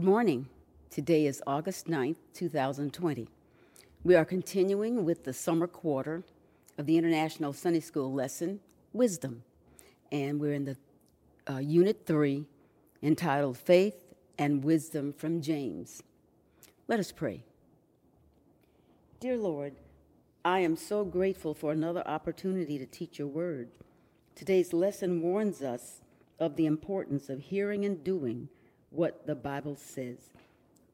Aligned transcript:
Good 0.00 0.06
morning. 0.06 0.48
Today 0.88 1.26
is 1.26 1.42
August 1.46 1.86
9th, 1.86 2.16
2020. 2.32 3.28
We 4.02 4.14
are 4.14 4.24
continuing 4.24 5.04
with 5.04 5.24
the 5.24 5.34
summer 5.34 5.66
quarter 5.66 6.24
of 6.78 6.86
the 6.86 6.96
International 6.96 7.52
Sunday 7.52 7.80
School 7.80 8.10
lesson, 8.10 8.60
Wisdom. 8.94 9.42
And 10.10 10.40
we're 10.40 10.54
in 10.54 10.64
the 10.64 10.78
uh, 11.52 11.58
Unit 11.58 12.06
3 12.06 12.46
entitled 13.02 13.58
Faith 13.58 14.14
and 14.38 14.64
Wisdom 14.64 15.12
from 15.12 15.42
James. 15.42 16.02
Let 16.88 16.98
us 16.98 17.12
pray. 17.12 17.44
Dear 19.20 19.36
Lord, 19.36 19.74
I 20.46 20.60
am 20.60 20.76
so 20.76 21.04
grateful 21.04 21.52
for 21.52 21.72
another 21.72 22.08
opportunity 22.08 22.78
to 22.78 22.86
teach 22.86 23.18
your 23.18 23.28
word. 23.28 23.68
Today's 24.34 24.72
lesson 24.72 25.20
warns 25.20 25.60
us 25.60 26.00
of 26.38 26.56
the 26.56 26.64
importance 26.64 27.28
of 27.28 27.40
hearing 27.40 27.84
and 27.84 28.02
doing 28.02 28.48
what 28.90 29.26
the 29.26 29.34
Bible 29.34 29.76
says. 29.76 30.18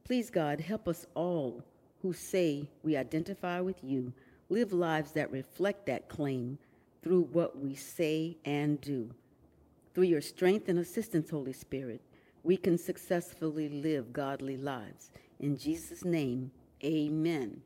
Please, 0.05 0.31
God, 0.31 0.61
help 0.61 0.87
us 0.87 1.07
all 1.15 1.63
who 2.03 2.13
say 2.13 2.69
we 2.83 2.97
identify 2.97 3.61
with 3.61 3.83
you 3.83 4.13
live 4.49 4.73
lives 4.73 5.13
that 5.13 5.33
reflect 5.33 5.87
that 5.87 6.09
claim 6.09 6.59
through 7.03 7.23
what 7.33 7.59
we 7.59 7.75
say 7.75 8.37
and 8.45 8.81
do. 8.81 9.11
Through 9.95 10.05
your 10.05 10.21
strength 10.21 10.69
and 10.69 10.79
assistance, 10.79 11.31
Holy 11.31 11.53
Spirit, 11.53 12.01
we 12.43 12.57
can 12.57 12.79
successfully 12.79 13.69
live 13.69 14.13
godly 14.13 14.57
lives. 14.57 15.11
In 15.41 15.57
Jesus' 15.57 16.05
name, 16.05 16.51
amen. 16.85 17.63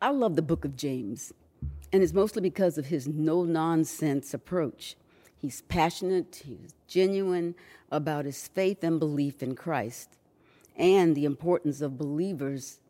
I 0.00 0.10
love 0.10 0.36
the 0.36 0.42
book 0.42 0.64
of 0.64 0.76
James, 0.76 1.32
and 1.92 2.02
it's 2.02 2.12
mostly 2.12 2.40
because 2.40 2.78
of 2.78 2.86
his 2.86 3.06
no 3.06 3.44
nonsense 3.44 4.32
approach. 4.32 4.96
He's 5.44 5.60
passionate, 5.60 6.40
he's 6.46 6.72
genuine 6.88 7.54
about 7.90 8.24
his 8.24 8.48
faith 8.48 8.82
and 8.82 8.98
belief 8.98 9.42
in 9.42 9.54
Christ 9.54 10.16
and 10.74 11.14
the 11.14 11.26
importance 11.26 11.82
of 11.82 11.98
believers 11.98 12.80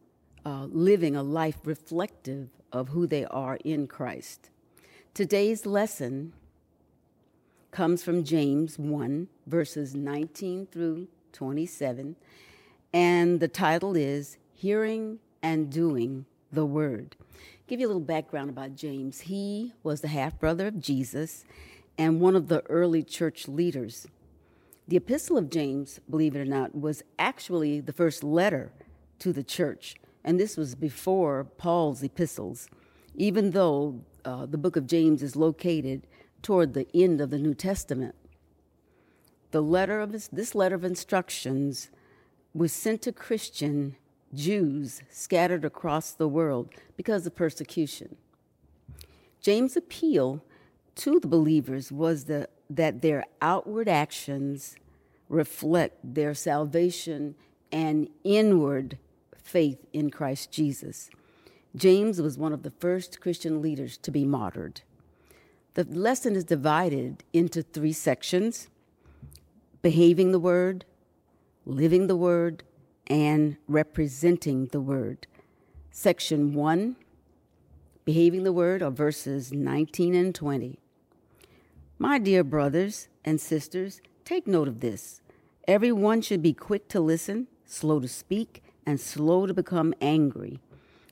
uh, 0.46 0.66
living 0.70 1.16
a 1.16 1.24
life 1.24 1.56
reflective 1.64 2.50
of 2.72 2.90
who 2.90 3.08
they 3.08 3.24
are 3.24 3.58
in 3.64 3.88
Christ. 3.88 4.50
Today's 5.14 5.66
lesson 5.66 6.32
comes 7.72 8.04
from 8.04 8.22
James 8.22 8.78
1, 8.78 9.26
verses 9.48 9.96
19 9.96 10.66
through 10.66 11.08
27, 11.32 12.14
and 12.92 13.40
the 13.40 13.48
title 13.48 13.96
is 13.96 14.38
Hearing 14.52 15.18
and 15.42 15.72
Doing 15.72 16.24
the 16.52 16.64
Word. 16.64 17.16
Give 17.66 17.80
you 17.80 17.86
a 17.86 17.88
little 17.88 18.00
background 18.00 18.50
about 18.50 18.76
James. 18.76 19.22
He 19.22 19.72
was 19.82 20.02
the 20.02 20.08
half 20.08 20.38
brother 20.38 20.68
of 20.68 20.78
Jesus 20.78 21.44
and 21.96 22.20
one 22.20 22.36
of 22.36 22.48
the 22.48 22.62
early 22.68 23.02
church 23.02 23.48
leaders. 23.48 24.06
The 24.86 24.96
Epistle 24.96 25.38
of 25.38 25.50
James, 25.50 26.00
believe 26.10 26.36
it 26.36 26.40
or 26.40 26.44
not, 26.44 26.74
was 26.74 27.02
actually 27.18 27.80
the 27.80 27.92
first 27.92 28.22
letter 28.22 28.72
to 29.20 29.32
the 29.32 29.42
church, 29.42 29.96
and 30.22 30.38
this 30.38 30.56
was 30.56 30.74
before 30.74 31.44
Paul's 31.44 32.02
epistles, 32.02 32.68
even 33.14 33.52
though 33.52 34.00
uh, 34.24 34.46
the 34.46 34.58
book 34.58 34.76
of 34.76 34.86
James 34.86 35.22
is 35.22 35.36
located 35.36 36.06
toward 36.42 36.74
the 36.74 36.86
end 36.94 37.20
of 37.20 37.30
the 37.30 37.38
New 37.38 37.54
Testament. 37.54 38.14
The 39.52 39.62
letter 39.62 40.00
of 40.00 40.12
his, 40.12 40.28
this 40.28 40.54
letter 40.54 40.74
of 40.74 40.84
instructions 40.84 41.90
was 42.52 42.72
sent 42.72 43.02
to 43.02 43.12
Christian 43.12 43.96
Jews 44.34 45.02
scattered 45.10 45.64
across 45.64 46.10
the 46.12 46.28
world 46.28 46.70
because 46.96 47.26
of 47.26 47.34
persecution. 47.34 48.16
James' 49.40 49.76
appeal 49.76 50.42
to 50.96 51.20
the 51.20 51.28
believers 51.28 51.90
was 51.90 52.24
the, 52.24 52.48
that 52.70 53.02
their 53.02 53.24
outward 53.42 53.88
actions 53.88 54.76
reflect 55.28 55.98
their 56.02 56.34
salvation 56.34 57.34
and 57.72 58.08
inward 58.22 58.98
faith 59.36 59.84
in 59.92 60.10
Christ 60.10 60.50
Jesus. 60.50 61.10
James 61.76 62.20
was 62.20 62.38
one 62.38 62.52
of 62.52 62.62
the 62.62 62.70
first 62.70 63.20
Christian 63.20 63.60
leaders 63.60 63.96
to 63.98 64.10
be 64.10 64.24
martyred. 64.24 64.82
The 65.74 65.84
lesson 65.84 66.36
is 66.36 66.44
divided 66.44 67.24
into 67.32 67.62
three 67.62 67.92
sections 67.92 68.68
behaving 69.82 70.32
the 70.32 70.38
word, 70.38 70.84
living 71.66 72.06
the 72.06 72.16
word, 72.16 72.62
and 73.08 73.56
representing 73.68 74.66
the 74.66 74.80
word. 74.80 75.26
Section 75.90 76.54
1, 76.54 76.96
behaving 78.04 78.44
the 78.44 78.52
word, 78.52 78.82
are 78.82 78.90
verses 78.90 79.52
19 79.52 80.14
and 80.14 80.34
20. 80.34 80.78
My 81.98 82.18
dear 82.18 82.42
brothers 82.42 83.06
and 83.24 83.40
sisters, 83.40 84.00
take 84.24 84.48
note 84.48 84.66
of 84.66 84.80
this. 84.80 85.20
Everyone 85.68 86.22
should 86.22 86.42
be 86.42 86.52
quick 86.52 86.88
to 86.88 87.00
listen, 87.00 87.46
slow 87.64 88.00
to 88.00 88.08
speak, 88.08 88.64
and 88.84 89.00
slow 89.00 89.46
to 89.46 89.54
become 89.54 89.94
angry, 90.00 90.60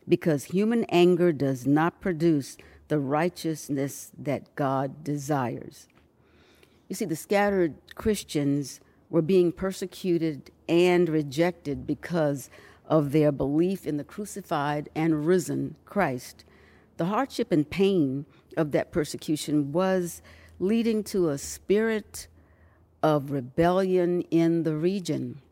because 0.09 0.47
human 0.47 0.85
anger 0.87 1.33
does 1.33 1.69
not 1.69 2.01
produce 2.01 2.57
the 2.89 2.99
righteousness 2.99 4.11
that 4.19 4.53
God 4.57 5.05
desires. 5.05 5.87
You 6.89 6.97
see, 6.97 7.05
the 7.05 7.15
scattered 7.15 7.75
Christians 7.95 8.81
were 9.09 9.23
being 9.23 9.53
persecuted 9.53 10.51
and 10.69 11.09
rejected 11.09 11.87
because 11.87 12.51
of 12.87 13.13
their 13.13 13.31
belief 13.31 13.87
in 13.87 13.99
the 13.99 14.05
crucified 14.05 14.89
and 14.97 15.27
risen 15.27 15.77
Christ. 15.85 16.45
The 16.97 17.05
hardship 17.05 17.53
and 17.53 17.71
pain 17.71 18.27
of 18.57 18.73
that 18.73 18.91
persecution 18.91 19.71
was 19.71 20.23
leading 20.63 21.03
to 21.03 21.29
a 21.29 21.37
spirit 21.37 22.29
of 23.03 23.33
rebellion 23.33 24.23
in 24.31 24.63
the 24.63 24.77
region. 24.77 25.43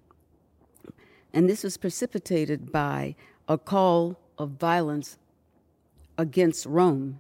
And 1.34 1.50
this 1.50 1.64
was 1.64 1.76
precipitated 1.76 2.70
by 2.70 3.16
a 3.48 3.58
call 3.58 4.20
of 4.38 4.50
violence 4.50 5.18
against 6.16 6.64
Rome. 6.64 7.18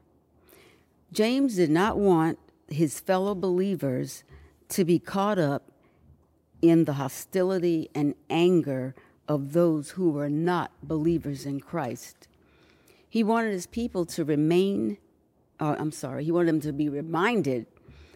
James 1.12 1.56
did 1.56 1.70
not 1.70 1.98
want 1.98 2.38
his 2.68 3.00
fellow 3.00 3.34
believers 3.34 4.22
to 4.68 4.84
be 4.84 5.00
caught 5.00 5.40
up 5.40 5.72
in 6.62 6.84
the 6.84 6.92
hostility 6.92 7.90
and 7.92 8.14
anger 8.28 8.94
of 9.26 9.52
those 9.52 9.90
who 9.90 10.10
were 10.10 10.30
not 10.30 10.70
believers 10.84 11.44
in 11.44 11.58
Christ. 11.58 12.28
He 13.08 13.24
wanted 13.24 13.50
his 13.50 13.66
people 13.66 14.04
to 14.06 14.24
remain, 14.24 14.98
uh, 15.58 15.74
I'm 15.76 15.90
sorry, 15.90 16.22
he 16.22 16.30
wanted 16.30 16.50
them 16.50 16.60
to 16.60 16.72
be 16.72 16.88
reminded 16.88 17.66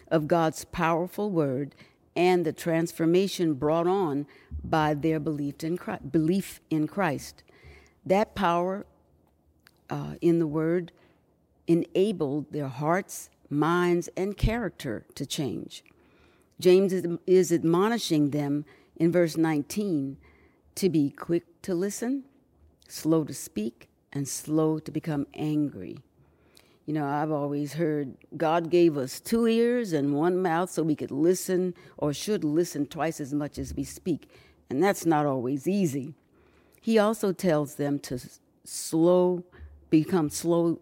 of 0.09 0.27
God's 0.27 0.65
powerful 0.65 1.29
word 1.29 1.75
and 2.15 2.45
the 2.45 2.53
transformation 2.53 3.53
brought 3.53 3.87
on 3.87 4.25
by 4.63 4.93
their 4.93 5.19
belief 5.19 5.63
in 5.63 5.77
Christ. 5.77 6.11
Belief 6.11 6.61
in 6.69 6.87
Christ. 6.87 7.43
That 8.05 8.35
power 8.35 8.85
uh, 9.89 10.15
in 10.21 10.39
the 10.39 10.47
word 10.47 10.91
enabled 11.67 12.51
their 12.51 12.67
hearts, 12.67 13.29
minds, 13.49 14.09
and 14.15 14.37
character 14.37 15.05
to 15.15 15.25
change. 15.25 15.83
James 16.59 16.93
is, 16.93 17.05
is 17.27 17.51
admonishing 17.51 18.29
them 18.29 18.65
in 18.95 19.11
verse 19.11 19.35
19 19.35 20.17
to 20.75 20.89
be 20.89 21.09
quick 21.09 21.61
to 21.63 21.73
listen, 21.73 22.23
slow 22.87 23.23
to 23.23 23.33
speak, 23.33 23.89
and 24.13 24.27
slow 24.27 24.79
to 24.79 24.91
become 24.91 25.27
angry. 25.33 25.97
You 26.85 26.93
know, 26.93 27.05
I've 27.05 27.31
always 27.31 27.73
heard 27.73 28.15
God 28.37 28.69
gave 28.69 28.95
us 28.95 29.19
two 29.19 29.47
ears 29.47 29.91
and 29.91 30.13
one 30.13 30.39
mouth 30.41 30.69
so 30.69 30.83
we 30.83 30.95
could 30.95 31.09
listen 31.09 31.73
or 31.97 32.13
should 32.13 32.43
listen 32.43 32.85
twice 32.85 33.19
as 33.19 33.33
much 33.33 33.57
as 33.57 33.73
we 33.73 33.83
speak. 33.83 34.29
And 34.69 34.83
that's 34.83 35.05
not 35.05 35.25
always 35.25 35.67
easy. 35.67 36.13
He 36.81 36.99
also 36.99 37.31
tells 37.31 37.75
them 37.75 37.97
to 37.99 38.19
slow, 38.63 39.43
become 39.89 40.29
slow 40.29 40.79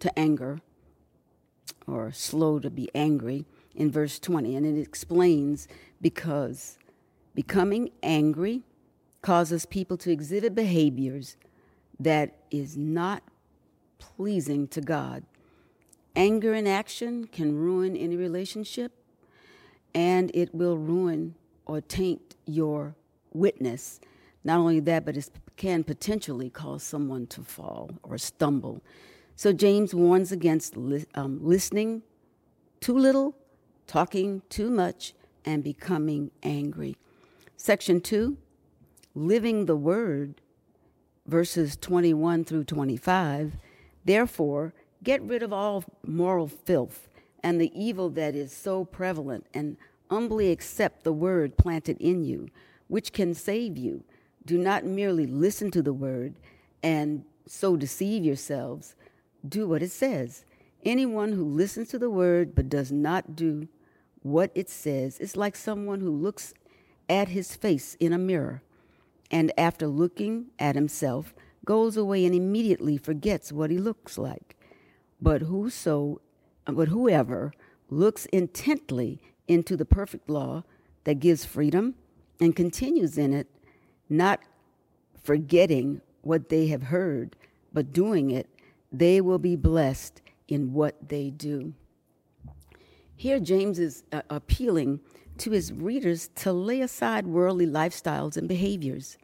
to 0.00 0.18
anger 0.18 0.60
or 1.86 2.12
slow 2.12 2.58
to 2.58 2.68
be 2.68 2.90
angry 2.94 3.46
in 3.74 3.90
verse 3.90 4.18
20. 4.18 4.56
And 4.56 4.66
it 4.66 4.78
explains 4.78 5.68
because 6.02 6.76
becoming 7.34 7.90
angry 8.02 8.62
causes 9.22 9.64
people 9.64 9.96
to 9.98 10.10
exhibit 10.10 10.54
behaviors 10.54 11.36
that 11.98 12.36
is 12.50 12.76
not 12.76 13.22
pleasing 13.98 14.68
to 14.68 14.82
God. 14.82 15.24
Anger 16.16 16.54
in 16.54 16.66
action 16.66 17.26
can 17.26 17.54
ruin 17.54 17.94
any 17.94 18.16
relationship, 18.16 18.92
and 19.94 20.30
it 20.34 20.54
will 20.54 20.78
ruin 20.78 21.34
or 21.66 21.82
taint 21.82 22.36
your 22.46 22.96
witness. 23.34 24.00
Not 24.42 24.58
only 24.58 24.80
that, 24.80 25.04
but 25.04 25.18
it 25.18 25.28
can 25.56 25.84
potentially 25.84 26.48
cause 26.48 26.82
someone 26.82 27.26
to 27.26 27.42
fall 27.42 27.90
or 28.02 28.16
stumble. 28.16 28.82
So 29.34 29.52
James 29.52 29.94
warns 29.94 30.32
against 30.32 30.74
li- 30.74 31.04
um, 31.14 31.38
listening 31.42 32.02
too 32.80 32.96
little, 32.96 33.36
talking 33.86 34.40
too 34.48 34.70
much, 34.70 35.12
and 35.44 35.62
becoming 35.62 36.30
angry. 36.42 36.96
Section 37.56 38.00
2, 38.00 38.38
living 39.14 39.66
the 39.66 39.76
word, 39.76 40.40
verses 41.26 41.76
21 41.76 42.44
through 42.44 42.64
25. 42.64 43.56
Therefore, 44.04 44.72
Get 45.06 45.22
rid 45.22 45.44
of 45.44 45.52
all 45.52 45.84
moral 46.04 46.48
filth 46.48 47.08
and 47.40 47.60
the 47.60 47.70
evil 47.80 48.10
that 48.10 48.34
is 48.34 48.52
so 48.52 48.84
prevalent, 48.84 49.46
and 49.54 49.76
humbly 50.10 50.50
accept 50.50 51.04
the 51.04 51.12
word 51.12 51.56
planted 51.56 51.96
in 52.00 52.24
you, 52.24 52.48
which 52.88 53.12
can 53.12 53.32
save 53.32 53.78
you. 53.78 54.02
Do 54.44 54.58
not 54.58 54.84
merely 54.84 55.24
listen 55.24 55.70
to 55.70 55.80
the 55.80 55.92
word 55.92 56.34
and 56.82 57.24
so 57.46 57.76
deceive 57.76 58.24
yourselves. 58.24 58.96
Do 59.48 59.68
what 59.68 59.80
it 59.80 59.92
says. 59.92 60.44
Anyone 60.84 61.34
who 61.34 61.44
listens 61.44 61.88
to 61.90 62.00
the 62.00 62.10
word 62.10 62.56
but 62.56 62.68
does 62.68 62.90
not 62.90 63.36
do 63.36 63.68
what 64.24 64.50
it 64.56 64.68
says 64.68 65.20
is 65.20 65.36
like 65.36 65.54
someone 65.54 66.00
who 66.00 66.10
looks 66.10 66.52
at 67.08 67.28
his 67.28 67.54
face 67.54 67.94
in 68.00 68.12
a 68.12 68.18
mirror 68.18 68.60
and 69.30 69.52
after 69.56 69.86
looking 69.86 70.46
at 70.58 70.74
himself 70.74 71.32
goes 71.64 71.96
away 71.96 72.26
and 72.26 72.34
immediately 72.34 72.96
forgets 72.96 73.52
what 73.52 73.70
he 73.70 73.78
looks 73.78 74.18
like. 74.18 74.55
But 75.20 75.42
whoso 75.42 76.20
but 76.66 76.88
whoever 76.88 77.52
looks 77.88 78.26
intently 78.26 79.20
into 79.46 79.76
the 79.76 79.84
perfect 79.84 80.28
law 80.28 80.64
that 81.04 81.20
gives 81.20 81.44
freedom 81.44 81.94
and 82.40 82.56
continues 82.56 83.16
in 83.16 83.32
it, 83.32 83.46
not 84.08 84.40
forgetting 85.22 86.00
what 86.22 86.48
they 86.48 86.66
have 86.68 86.84
heard, 86.84 87.36
but 87.72 87.92
doing 87.92 88.30
it, 88.30 88.48
they 88.92 89.20
will 89.20 89.38
be 89.38 89.56
blessed 89.56 90.20
in 90.48 90.72
what 90.72 91.08
they 91.08 91.30
do. 91.30 91.72
Here, 93.14 93.40
James 93.40 93.78
is 93.78 94.02
uh, 94.12 94.22
appealing 94.28 95.00
to 95.38 95.50
his 95.50 95.72
readers 95.72 96.28
to 96.36 96.52
lay 96.52 96.80
aside 96.80 97.26
worldly 97.26 97.66
lifestyles 97.66 98.36
and 98.36 98.48
behaviors, 98.48 99.16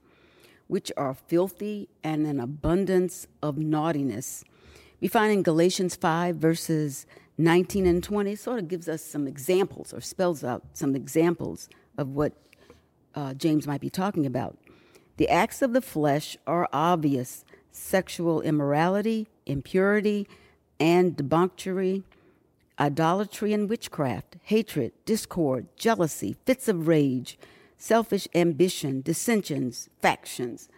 which 0.67 0.93
are 0.97 1.15
filthy 1.15 1.89
and 2.03 2.27
an 2.27 2.41
abundance 2.41 3.27
of 3.43 3.59
naughtiness. 3.59 4.45
We 5.03 5.09
find 5.09 5.33
in 5.33 5.43
Galatians 5.43 5.97
5, 5.97 6.37
verses 6.37 7.07
19 7.37 7.87
and 7.87 8.05
20, 8.05 8.37
sort 8.37 8.61
of 8.61 8.69
gives 8.69 8.89
us 8.89 9.03
some 9.03 9.27
examples 9.27 9.93
or 9.93 10.01
spells 10.01 10.45
out 10.45 10.63
some 10.75 10.95
examples 10.95 11.69
of 11.99 12.11
what 12.11 12.35
uh, 13.17 13.35
James 13.35 13.67
might 13.67 13.81
be 13.81 13.91
talking 13.91 14.27
about. 14.27 14.57
The 15.17 15.29
acts 15.29 15.61
of 15.61 15.73
the 15.73 15.81
flesh 15.83 16.37
are 16.47 16.69
obvious 16.73 17.45
sexual 17.73 18.43
immorality, 18.43 19.27
impurity, 19.45 20.29
and 20.79 21.17
debauchery, 21.17 22.05
idolatry 22.79 23.53
and 23.53 23.69
witchcraft, 23.69 24.37
hatred, 24.45 24.93
discord, 25.05 25.67
jealousy, 25.75 26.37
fits 26.47 26.69
of 26.69 26.87
rage, 26.87 27.41
selfish 27.77 28.29
ambition, 28.37 29.03
dissensions, 29.03 29.89
factions. 30.01 30.69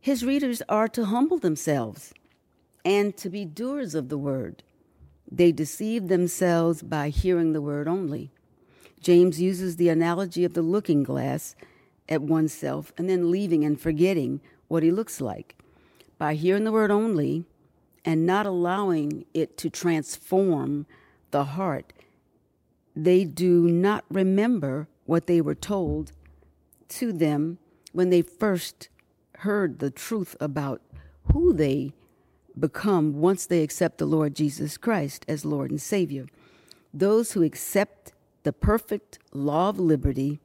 His 0.00 0.24
readers 0.24 0.60
are 0.68 0.88
to 0.88 1.04
humble 1.04 1.38
themselves 1.38 2.12
and 2.86 3.16
to 3.16 3.28
be 3.28 3.44
doers 3.44 3.96
of 3.96 4.08
the 4.08 4.16
word. 4.16 4.62
They 5.28 5.50
deceive 5.50 6.06
themselves 6.06 6.82
by 6.82 7.08
hearing 7.08 7.52
the 7.52 7.60
word 7.60 7.88
only. 7.88 8.30
James 9.00 9.40
uses 9.40 9.74
the 9.74 9.88
analogy 9.88 10.44
of 10.44 10.54
the 10.54 10.62
looking 10.62 11.02
glass 11.02 11.56
at 12.08 12.22
oneself 12.22 12.92
and 12.96 13.10
then 13.10 13.32
leaving 13.32 13.64
and 13.64 13.80
forgetting 13.80 14.40
what 14.68 14.84
he 14.84 14.92
looks 14.92 15.20
like. 15.20 15.56
By 16.16 16.34
hearing 16.34 16.62
the 16.62 16.70
word 16.70 16.92
only 16.92 17.44
and 18.04 18.24
not 18.24 18.46
allowing 18.46 19.26
it 19.34 19.58
to 19.58 19.68
transform 19.68 20.86
the 21.32 21.42
heart, 21.42 21.92
they 22.94 23.24
do 23.24 23.68
not 23.68 24.04
remember 24.08 24.86
what 25.06 25.26
they 25.26 25.40
were 25.40 25.56
told 25.56 26.12
to 26.90 27.12
them 27.12 27.58
when 27.90 28.10
they 28.10 28.22
first 28.22 28.88
heard 29.38 29.80
the 29.80 29.90
truth 29.90 30.36
about 30.38 30.82
who 31.32 31.52
they 31.52 31.92
become 32.58 33.20
once 33.20 33.46
they 33.46 33.62
accept 33.62 33.98
the 33.98 34.06
Lord 34.06 34.34
Jesus 34.34 34.76
Christ 34.76 35.24
as 35.28 35.44
Lord 35.44 35.70
and 35.70 35.80
Savior. 35.80 36.26
Those 36.92 37.32
who 37.32 37.42
accept 37.42 38.12
the 38.42 38.52
perfect 38.52 39.18
law 39.32 39.68
of 39.68 39.78
liberty 39.78 40.40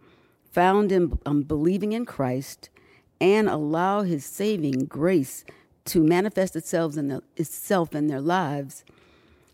found 0.52 0.92
in 0.92 1.18
um, 1.26 1.44
believing 1.44 1.94
in 1.94 2.06
Christ 2.06 2.70
and 3.22 3.48
allow 3.48 4.02
his 4.02 4.26
saving 4.26 4.86
grace 4.86 5.46
to 5.86 6.04
manifest 6.04 6.56
itself 6.56 6.98
in, 6.98 7.08
the, 7.08 7.24
itself 7.38 7.96
in 7.96 8.08
their 8.08 8.22
lives 8.22 8.84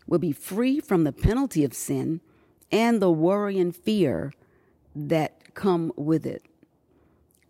will 0.06 0.18
be 0.18 0.32
free 0.32 0.80
from 0.80 1.04
the 1.04 1.12
penalty 1.12 1.64
of 1.64 1.74
sin 1.74 2.20
and 2.72 3.00
the 3.00 3.10
worry 3.10 3.58
and 3.58 3.76
fear 3.76 4.32
that 4.94 5.54
come 5.54 5.92
with 5.96 6.26
it. 6.26 6.42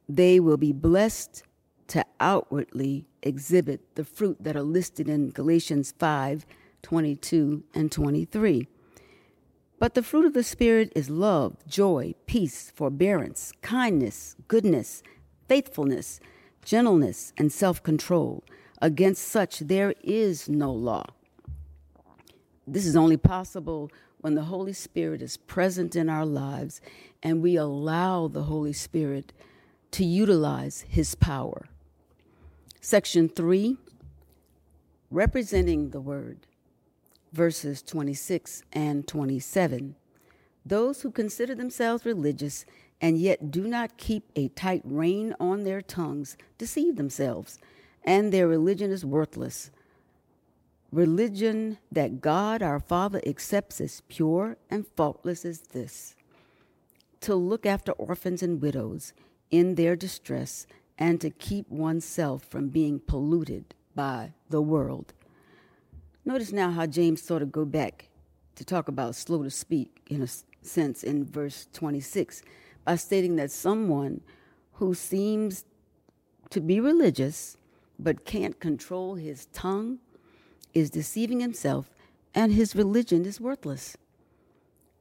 They 0.08 0.40
will 0.40 0.56
be 0.56 0.72
blessed 0.72 1.42
to 1.88 2.04
outwardly 2.20 3.06
exhibit 3.22 3.94
the 3.94 4.04
fruit 4.04 4.36
that 4.40 4.56
are 4.56 4.62
listed 4.62 5.08
in 5.08 5.30
Galatians 5.30 5.92
5 5.98 6.46
22 6.82 7.64
and 7.74 7.90
23. 7.90 8.68
But 9.78 9.94
the 9.94 10.02
fruit 10.02 10.24
of 10.24 10.32
the 10.32 10.42
Spirit 10.42 10.92
is 10.94 11.08
love, 11.10 11.56
joy, 11.66 12.14
peace, 12.26 12.72
forbearance, 12.74 13.52
kindness, 13.62 14.36
goodness, 14.48 15.02
faithfulness, 15.48 16.20
gentleness, 16.64 17.32
and 17.36 17.52
self 17.52 17.82
control. 17.82 18.44
Against 18.80 19.26
such 19.26 19.60
there 19.60 19.94
is 20.02 20.48
no 20.48 20.72
law. 20.72 21.04
This 22.66 22.86
is 22.86 22.96
only 22.96 23.16
possible 23.16 23.90
when 24.20 24.34
the 24.34 24.44
Holy 24.44 24.72
Spirit 24.72 25.22
is 25.22 25.36
present 25.36 25.96
in 25.96 26.08
our 26.08 26.26
lives 26.26 26.80
and 27.22 27.42
we 27.42 27.56
allow 27.56 28.28
the 28.28 28.42
Holy 28.44 28.72
Spirit 28.72 29.32
to 29.92 30.04
utilize 30.04 30.84
His 30.88 31.14
power. 31.14 31.68
Section 32.80 33.28
3, 33.28 33.76
representing 35.10 35.90
the 35.90 36.00
Word 36.00 36.46
verses 37.32 37.82
26 37.82 38.62
and 38.72 39.06
27. 39.06 39.94
Those 40.64 41.02
who 41.02 41.10
consider 41.10 41.54
themselves 41.54 42.06
religious 42.06 42.64
and 43.00 43.18
yet 43.18 43.50
do 43.50 43.66
not 43.66 43.96
keep 43.96 44.30
a 44.34 44.48
tight 44.48 44.82
rein 44.84 45.34
on 45.38 45.64
their 45.64 45.80
tongues 45.80 46.36
deceive 46.56 46.96
themselves, 46.96 47.58
and 48.04 48.32
their 48.32 48.48
religion 48.48 48.90
is 48.90 49.04
worthless. 49.04 49.70
Religion 50.90 51.78
that 51.92 52.20
God 52.20 52.62
our 52.62 52.80
Father 52.80 53.20
accepts 53.26 53.80
as 53.80 54.02
pure 54.08 54.56
and 54.70 54.86
faultless 54.96 55.44
is 55.44 55.60
this 55.72 56.14
to 57.20 57.34
look 57.34 57.66
after 57.66 57.92
orphans 57.92 58.42
and 58.42 58.62
widows 58.62 59.12
in 59.50 59.74
their 59.74 59.96
distress 59.96 60.66
and 60.98 61.20
to 61.20 61.30
keep 61.30 61.68
oneself 61.70 62.42
from 62.44 62.68
being 62.68 62.98
polluted 62.98 63.74
by 63.94 64.32
the 64.50 64.60
world. 64.60 65.12
Notice 66.24 66.52
now 66.52 66.70
how 66.70 66.86
James 66.86 67.22
sort 67.22 67.42
of 67.42 67.52
go 67.52 67.64
back 67.64 68.08
to 68.56 68.64
talk 68.64 68.88
about 68.88 69.14
slow 69.14 69.42
to 69.42 69.50
speak 69.50 70.02
in 70.08 70.22
a 70.22 70.28
sense 70.66 71.04
in 71.04 71.24
verse 71.24 71.68
26 71.72 72.42
by 72.84 72.96
stating 72.96 73.36
that 73.36 73.50
someone 73.50 74.20
who 74.74 74.94
seems 74.94 75.64
to 76.50 76.60
be 76.60 76.80
religious 76.80 77.56
but 77.98 78.24
can't 78.24 78.60
control 78.60 79.14
his 79.14 79.46
tongue 79.46 79.98
is 80.74 80.90
deceiving 80.90 81.40
himself 81.40 81.90
and 82.34 82.52
his 82.52 82.76
religion 82.76 83.24
is 83.24 83.40
worthless. 83.40 83.96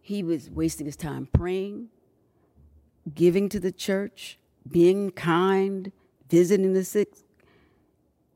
He 0.02 0.24
was 0.24 0.50
wasting 0.50 0.86
his 0.86 0.96
time 0.96 1.28
praying, 1.32 1.90
giving 3.14 3.50
to 3.50 3.60
the 3.60 3.72
church, 3.72 4.40
being 4.70 5.12
kind, 5.12 5.92
visiting 6.30 6.74
the 6.74 6.84
sick. 6.84 7.14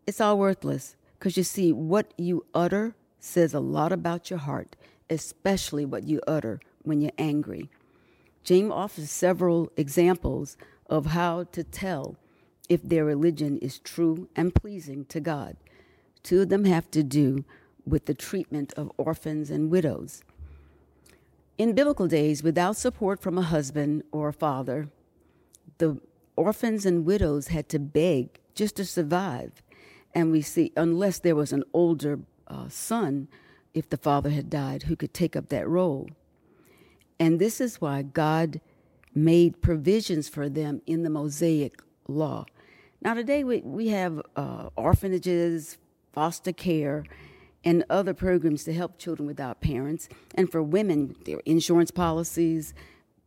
It's 0.08 0.22
all 0.22 0.38
worthless 0.38 0.96
because 1.20 1.38
you 1.38 1.44
see, 1.44 1.72
what 1.72 2.14
you 2.18 2.46
utter 2.54 2.96
says 3.20 3.54
a 3.54 3.60
lot 3.60 3.92
about 3.92 4.30
your 4.30 4.40
heart, 4.40 4.76
especially 5.10 5.86
what 5.86 6.04
you 6.04 6.22
utter 6.28 6.60
when 6.84 7.02
you're 7.02 7.12
angry. 7.18 7.70
James 8.44 8.72
offers 8.72 9.12
several 9.12 9.72
examples 9.78 10.58
of 10.90 11.08
how 11.08 11.44
to 11.52 11.64
tell 11.64 12.16
if 12.68 12.82
their 12.82 13.06
religion 13.06 13.58
is 13.60 13.80
true 13.80 14.30
and 14.36 14.56
pleasing 14.56 15.06
to 15.06 15.20
God. 15.20 15.58
Two 16.24 16.42
of 16.42 16.50
them 16.50 16.66
have 16.66 16.90
to 16.92 17.04
do 17.04 17.46
with 17.86 18.06
the 18.06 18.14
treatment 18.14 18.74
of 18.74 18.92
orphans 18.98 19.50
and 19.50 19.70
widows. 19.70 20.24
In 21.58 21.74
biblical 21.74 22.08
days, 22.08 22.42
without 22.42 22.78
support 22.78 23.20
from 23.20 23.38
a 23.38 23.44
husband 23.44 24.04
or 24.12 24.30
a 24.30 24.34
father, 24.34 24.90
the 25.78 26.00
orphans 26.42 26.86
and 26.86 27.06
widows 27.06 27.48
had 27.48 27.70
to 27.70 27.80
beg 27.80 28.40
just 28.56 28.76
to 28.78 28.86
survive. 28.86 29.62
And 30.14 30.32
we 30.32 30.42
see, 30.42 30.72
unless 30.76 31.20
there 31.20 31.36
was 31.36 31.54
an 31.54 31.64
older 31.74 32.20
uh, 32.48 32.68
son, 32.70 33.28
if 33.74 33.90
the 33.90 33.98
father 33.98 34.30
had 34.30 34.50
died, 34.50 34.84
who 34.84 34.96
could 34.96 35.14
take 35.14 35.36
up 35.36 35.50
that 35.50 35.68
role. 35.68 36.10
And 37.20 37.40
this 37.40 37.62
is 37.62 37.80
why 37.80 38.02
God 38.02 38.60
made 39.14 39.62
provisions 39.62 40.28
for 40.28 40.50
them 40.50 40.82
in 40.86 41.04
the 41.04 41.10
Mosaic 41.10 41.82
law. 42.08 42.46
Now, 43.02 43.14
today 43.14 43.44
we, 43.44 43.62
we 43.62 43.88
have 43.90 44.22
uh, 44.36 44.70
orphanages, 44.76 45.78
foster 46.12 46.52
care, 46.52 47.04
and 47.64 47.86
other 47.90 48.14
programs 48.14 48.64
to 48.64 48.74
help 48.74 48.98
children 48.98 49.28
without 49.28 49.62
parents. 49.62 50.10
And 50.36 50.52
for 50.52 50.62
women, 50.64 51.16
their 51.26 51.40
insurance 51.46 51.92
policies, 51.92 52.74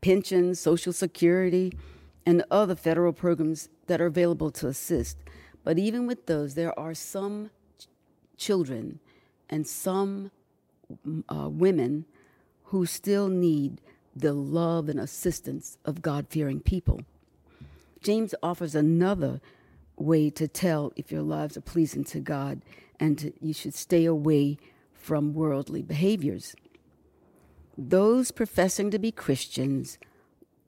pensions, 0.01 0.61
Social 0.61 0.93
Security, 0.93 1.73
and 2.27 2.45
other 2.51 2.75
federal 2.75 3.13
programs 3.13 3.69
that 3.87 4.01
are 4.01 4.07
available 4.07 4.51
to 4.51 4.69
assist. 4.69 5.19
But 5.63 5.79
even 5.79 6.07
with 6.07 6.27
those, 6.27 6.55
there 6.55 6.79
are 6.79 6.95
some 6.95 7.51
ch- 7.79 7.87
children 8.37 9.01
and 9.49 9.67
some 9.67 10.31
uh, 11.29 11.49
women 11.49 12.05
who 12.65 12.87
still 12.87 13.29
need 13.29 13.81
the 14.15 14.33
love 14.33 14.89
and 14.89 15.01
assistance 15.01 15.77
of 15.85 16.03
God 16.03 16.27
fearing 16.29 16.61
people. 16.61 17.01
James 18.03 18.35
offers 18.43 18.75
another 18.75 19.41
way 19.97 20.31
to 20.31 20.47
tell 20.47 20.93
if 20.97 21.11
your 21.11 21.23
lives 21.23 21.57
are 21.57 21.63
pleasing 21.63 22.05
to 22.05 22.21
God 22.21 22.63
and 23.01 23.19
to, 23.19 23.33
you 23.41 23.53
should 23.53 23.75
stay 23.75 24.05
away 24.05 24.59
from 24.93 25.35
worldly 25.35 25.83
behaviors. 25.83 26.55
Those 27.77 28.31
professing 28.31 28.91
to 28.91 28.99
be 28.99 29.11
Christians, 29.11 29.99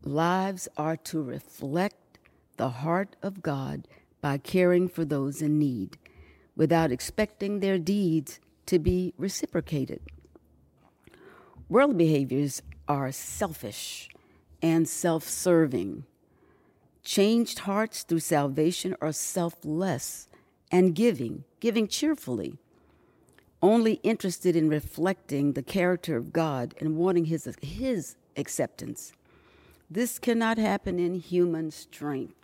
lives 0.07 0.69
are 0.77 0.97
to 0.97 1.23
reflect 1.23 2.19
the 2.57 2.69
heart 2.69 3.17
of 3.23 3.43
God 3.43 3.87
by 4.21 4.39
caring 4.39 4.89
for 4.89 5.05
those 5.05 5.43
in 5.43 5.59
need 5.59 5.99
without 6.57 6.91
expecting 6.93 7.61
their 7.61 7.79
deeds 7.79 8.41
to 8.67 8.79
be 8.79 9.13
reciprocated. 9.19 10.01
World 11.69 11.99
behaviors 11.99 12.63
are 12.89 13.11
selfish 13.13 14.09
and 14.63 14.89
self 14.89 15.25
serving. 15.25 16.05
Changed 17.03 17.61
hearts 17.61 18.03
through 18.03 18.21
salvation 18.21 18.97
are 19.01 19.13
selfless 19.13 20.29
and 20.73 20.95
giving, 20.95 21.45
giving 21.61 21.87
cheerfully, 21.87 22.59
only 23.63 23.95
interested 24.03 24.57
in 24.57 24.69
reflecting 24.69 25.53
the 25.53 25.63
character 25.63 26.17
of 26.17 26.33
God 26.33 26.75
and 26.81 26.97
wanting 26.97 27.27
his, 27.27 27.49
his 27.61 28.17
acceptance. 28.37 29.13
This 29.91 30.19
cannot 30.19 30.59
happen 30.59 30.99
in 30.99 31.15
human 31.15 31.71
strength 31.71 32.35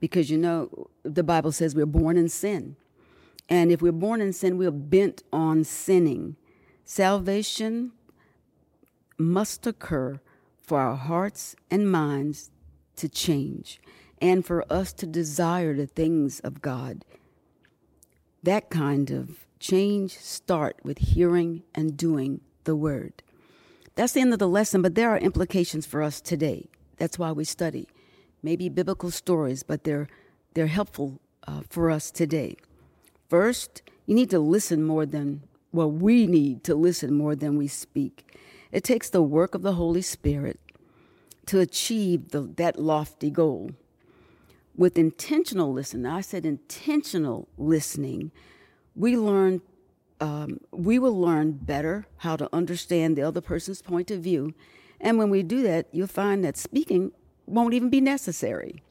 because 0.00 0.30
you 0.30 0.38
know 0.38 0.88
the 1.02 1.22
Bible 1.22 1.52
says 1.52 1.74
we're 1.74 1.86
born 1.86 2.16
in 2.16 2.28
sin. 2.28 2.76
And 3.48 3.70
if 3.70 3.82
we're 3.82 3.92
born 3.92 4.20
in 4.20 4.32
sin, 4.32 4.58
we're 4.58 4.70
bent 4.70 5.22
on 5.32 5.64
sinning. 5.64 6.36
Salvation 6.84 7.92
must 9.18 9.66
occur 9.66 10.20
for 10.62 10.80
our 10.80 10.96
hearts 10.96 11.56
and 11.70 11.90
minds 11.90 12.50
to 12.96 13.08
change 13.08 13.80
and 14.20 14.44
for 14.44 14.64
us 14.72 14.92
to 14.94 15.06
desire 15.06 15.74
the 15.74 15.86
things 15.86 16.40
of 16.40 16.62
God. 16.62 17.04
That 18.42 18.70
kind 18.70 19.10
of 19.10 19.46
change 19.58 20.16
start 20.18 20.76
with 20.82 20.98
hearing 20.98 21.62
and 21.74 21.96
doing 21.96 22.40
the 22.64 22.76
word. 22.76 23.22
That's 23.94 24.12
the 24.12 24.20
end 24.20 24.32
of 24.32 24.38
the 24.38 24.48
lesson, 24.48 24.82
but 24.82 24.94
there 24.94 25.10
are 25.10 25.18
implications 25.18 25.86
for 25.86 26.02
us 26.02 26.20
today. 26.20 26.68
That's 26.96 27.18
why 27.18 27.32
we 27.32 27.44
study. 27.44 27.88
Maybe 28.42 28.68
biblical 28.68 29.10
stories, 29.10 29.62
but 29.62 29.84
they're 29.84 30.08
they're 30.54 30.66
helpful 30.66 31.20
uh, 31.46 31.62
for 31.68 31.90
us 31.90 32.10
today. 32.10 32.56
First, 33.28 33.82
you 34.06 34.14
need 34.14 34.30
to 34.30 34.40
listen 34.40 34.84
more 34.84 35.06
than 35.06 35.42
well, 35.72 35.90
we 35.90 36.26
need 36.26 36.64
to 36.64 36.74
listen 36.74 37.14
more 37.14 37.36
than 37.36 37.56
we 37.56 37.68
speak. 37.68 38.36
It 38.72 38.82
takes 38.82 39.08
the 39.10 39.22
work 39.22 39.54
of 39.54 39.62
the 39.62 39.74
Holy 39.74 40.02
Spirit 40.02 40.58
to 41.46 41.60
achieve 41.60 42.30
the, 42.30 42.42
that 42.56 42.78
lofty 42.78 43.30
goal. 43.30 43.70
With 44.76 44.98
intentional 44.98 45.72
listening, 45.72 46.06
I 46.06 46.22
said 46.22 46.44
intentional 46.44 47.48
listening, 47.56 48.30
we 48.96 49.16
learn 49.16 49.62
um, 50.20 50.60
we 50.70 50.98
will 50.98 51.18
learn 51.18 51.52
better 51.52 52.06
how 52.18 52.36
to 52.36 52.48
understand 52.52 53.16
the 53.16 53.22
other 53.22 53.40
person's 53.40 53.82
point 53.82 54.10
of 54.10 54.20
view. 54.20 54.54
And 55.00 55.18
when 55.18 55.30
we 55.30 55.42
do 55.42 55.62
that, 55.62 55.86
you'll 55.92 56.06
find 56.06 56.44
that 56.44 56.56
speaking 56.56 57.12
won't 57.46 57.74
even 57.74 57.90
be 57.90 58.00
necessary. 58.00 58.82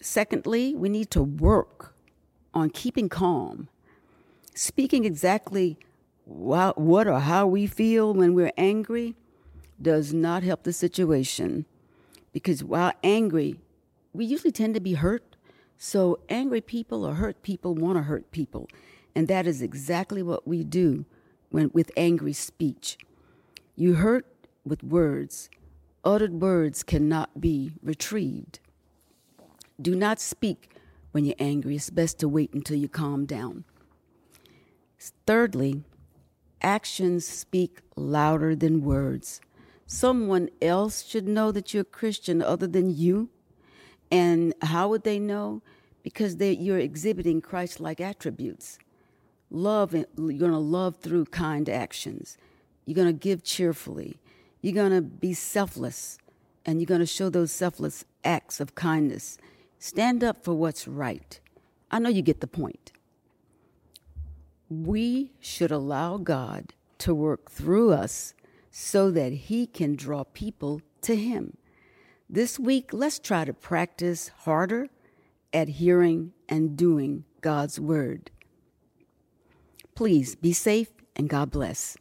Secondly, 0.00 0.74
we 0.74 0.88
need 0.88 1.10
to 1.10 1.22
work 1.22 1.94
on 2.54 2.70
keeping 2.70 3.08
calm, 3.08 3.68
speaking 4.54 5.04
exactly 5.04 5.76
what 6.24 7.06
or 7.06 7.20
how 7.20 7.46
we 7.46 7.66
feel 7.66 8.14
when 8.14 8.34
we're 8.34 8.52
angry 8.56 9.14
does 9.80 10.12
not 10.12 10.42
help 10.42 10.62
the 10.62 10.72
situation 10.72 11.64
because 12.32 12.62
while 12.62 12.92
angry, 13.02 13.56
we 14.12 14.24
usually 14.24 14.52
tend 14.52 14.74
to 14.74 14.80
be 14.80 14.94
hurt. 14.94 15.36
So, 15.76 16.18
angry 16.28 16.60
people 16.60 17.04
or 17.04 17.14
hurt 17.14 17.42
people 17.42 17.74
want 17.74 17.96
to 17.98 18.02
hurt 18.02 18.30
people. 18.32 18.68
And 19.18 19.26
that 19.26 19.48
is 19.48 19.62
exactly 19.62 20.22
what 20.22 20.46
we 20.46 20.62
do 20.62 21.04
when, 21.50 21.72
with 21.74 21.90
angry 21.96 22.32
speech. 22.32 22.96
You 23.74 23.94
hurt 23.94 24.26
with 24.64 24.84
words. 24.84 25.50
Uttered 26.04 26.40
words 26.40 26.84
cannot 26.84 27.40
be 27.40 27.72
retrieved. 27.82 28.60
Do 29.82 29.96
not 29.96 30.20
speak 30.20 30.70
when 31.10 31.24
you're 31.24 31.34
angry. 31.40 31.74
It's 31.74 31.90
best 31.90 32.20
to 32.20 32.28
wait 32.28 32.54
until 32.54 32.76
you 32.76 32.88
calm 32.88 33.26
down. 33.26 33.64
Thirdly, 35.26 35.82
actions 36.62 37.26
speak 37.26 37.80
louder 37.96 38.54
than 38.54 38.84
words. 38.84 39.40
Someone 39.84 40.48
else 40.62 41.04
should 41.04 41.26
know 41.26 41.50
that 41.50 41.74
you're 41.74 41.80
a 41.80 41.84
Christian 41.84 42.40
other 42.40 42.68
than 42.68 42.96
you. 42.96 43.30
And 44.12 44.54
how 44.62 44.90
would 44.90 45.02
they 45.02 45.18
know? 45.18 45.60
Because 46.04 46.36
they, 46.36 46.52
you're 46.52 46.78
exhibiting 46.78 47.40
Christ 47.40 47.80
like 47.80 48.00
attributes. 48.00 48.78
Love, 49.50 49.94
you're 49.94 50.06
going 50.16 50.52
to 50.52 50.58
love 50.58 50.96
through 50.96 51.24
kind 51.26 51.68
actions. 51.68 52.36
You're 52.84 52.94
going 52.94 53.06
to 53.08 53.12
give 53.12 53.42
cheerfully. 53.42 54.18
You're 54.60 54.74
going 54.74 54.92
to 54.92 55.02
be 55.02 55.32
selfless. 55.34 56.18
And 56.66 56.80
you're 56.80 56.86
going 56.86 57.00
to 57.00 57.06
show 57.06 57.30
those 57.30 57.52
selfless 57.52 58.04
acts 58.24 58.60
of 58.60 58.74
kindness. 58.74 59.38
Stand 59.78 60.22
up 60.22 60.44
for 60.44 60.54
what's 60.54 60.86
right. 60.86 61.40
I 61.90 61.98
know 61.98 62.10
you 62.10 62.22
get 62.22 62.40
the 62.40 62.46
point. 62.46 62.92
We 64.68 65.32
should 65.40 65.70
allow 65.70 66.18
God 66.18 66.74
to 66.98 67.14
work 67.14 67.50
through 67.50 67.92
us 67.92 68.34
so 68.70 69.10
that 69.12 69.32
He 69.32 69.66
can 69.66 69.96
draw 69.96 70.24
people 70.24 70.82
to 71.02 71.16
Him. 71.16 71.56
This 72.28 72.58
week, 72.58 72.92
let's 72.92 73.18
try 73.18 73.46
to 73.46 73.54
practice 73.54 74.30
harder 74.40 74.88
at 75.54 75.68
hearing 75.68 76.32
and 76.48 76.76
doing 76.76 77.24
God's 77.40 77.80
Word. 77.80 78.30
Please 79.98 80.36
be 80.36 80.52
safe 80.52 80.92
and 81.16 81.28
God 81.28 81.50
bless. 81.50 81.96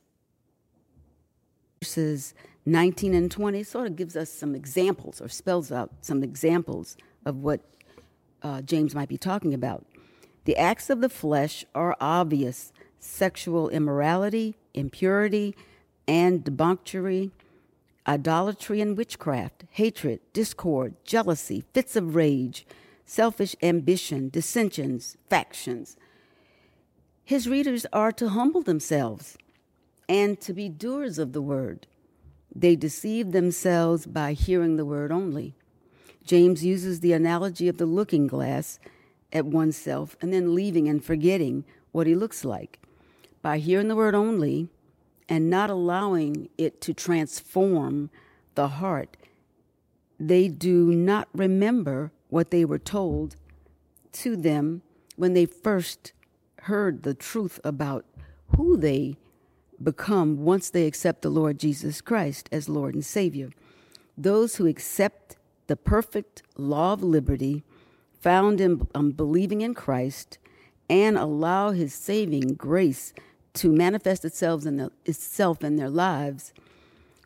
Verses 1.81 2.35
19 2.63 3.15
and 3.15 3.31
20 3.31 3.63
sort 3.63 3.87
of 3.87 3.95
gives 3.95 4.15
us 4.15 4.29
some 4.29 4.53
examples 4.53 5.19
or 5.19 5.27
spells 5.27 5.71
out 5.71 5.89
some 6.01 6.21
examples 6.21 6.95
of 7.25 7.37
what 7.37 7.61
uh, 8.43 8.61
James 8.61 8.93
might 8.93 9.09
be 9.09 9.17
talking 9.17 9.51
about. 9.51 9.83
The 10.45 10.55
acts 10.57 10.91
of 10.91 11.01
the 11.01 11.09
flesh 11.09 11.65
are 11.73 11.97
obvious 11.99 12.71
sexual 12.99 13.67
immorality, 13.69 14.53
impurity, 14.75 15.55
and 16.07 16.43
debauchery, 16.43 17.31
idolatry 18.05 18.79
and 18.79 18.95
witchcraft, 18.95 19.63
hatred, 19.71 20.19
discord, 20.33 20.93
jealousy, 21.03 21.63
fits 21.73 21.95
of 21.95 22.13
rage, 22.13 22.63
selfish 23.05 23.55
ambition, 23.63 24.29
dissensions, 24.29 25.17
factions. 25.31 25.97
His 27.27 27.49
readers 27.49 27.85
are 27.91 28.13
to 28.13 28.29
humble 28.29 28.61
themselves 28.61 29.37
and 30.07 30.39
to 30.39 30.53
be 30.53 30.69
doers 30.69 31.19
of 31.19 31.33
the 31.33 31.41
word. 31.41 31.85
They 32.55 32.77
deceive 32.77 33.33
themselves 33.33 34.05
by 34.05 34.31
hearing 34.31 34.77
the 34.77 34.85
word 34.85 35.11
only. 35.11 35.53
James 36.23 36.63
uses 36.63 37.01
the 37.01 37.11
analogy 37.11 37.67
of 37.67 37.79
the 37.79 37.85
looking 37.85 38.27
glass 38.27 38.79
at 39.33 39.45
oneself 39.45 40.15
and 40.21 40.31
then 40.31 40.55
leaving 40.55 40.87
and 40.87 41.03
forgetting 41.03 41.65
what 41.91 42.07
he 42.07 42.15
looks 42.15 42.45
like. 42.45 42.79
By 43.41 43.57
hearing 43.57 43.89
the 43.89 43.97
word 43.97 44.15
only, 44.15 44.69
and 45.27 45.49
not 45.49 45.69
allowing 45.69 46.47
it 46.57 46.79
to 46.79 46.93
transform 46.93 48.09
the 48.55 48.69
heart, 48.69 49.17
they 50.17 50.47
do 50.47 50.93
not 50.93 51.27
remember 51.33 52.13
what 52.29 52.51
they 52.51 52.63
were 52.63 52.79
told 52.79 53.35
to 54.13 54.37
them 54.37 54.81
when 55.17 55.33
they 55.33 55.45
first 55.45 56.13
heard 56.63 57.03
the 57.03 57.13
truth 57.13 57.59
about 57.63 58.05
who 58.55 58.77
they 58.77 59.17
become 59.81 60.43
once 60.43 60.69
they 60.69 60.87
accept 60.87 61.21
the 61.21 61.29
Lord 61.29 61.59
Jesus 61.59 62.01
Christ 62.01 62.49
as 62.51 62.67
Lord 62.69 62.93
and 62.93 63.05
Savior. 63.05 63.49
Those 64.17 64.55
who 64.55 64.65
accept 64.65 65.37
the 65.67 65.75
perfect 65.75 66.43
law 66.55 66.93
of 66.93 67.03
liberty 67.03 67.63
found 68.19 68.59
in 68.59 68.87
um, 68.95 69.11
believing 69.11 69.61
in 69.61 69.73
Christ 69.73 70.37
and 70.89 71.17
allow 71.17 71.71
his 71.71 71.93
saving 71.93 72.55
grace 72.55 73.13
to 73.53 73.71
manifest 73.71 74.23
itself 74.25 74.65
in, 74.65 74.77
the, 74.77 74.91
itself 75.05 75.63
in 75.63 75.75
their 75.75 75.89
lives 75.89 76.53